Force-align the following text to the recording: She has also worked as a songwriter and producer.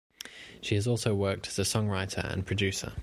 She 0.61 0.73
has 0.73 0.87
also 0.87 1.13
worked 1.13 1.47
as 1.47 1.59
a 1.59 1.61
songwriter 1.61 2.23
and 2.33 2.43
producer. 2.43 2.93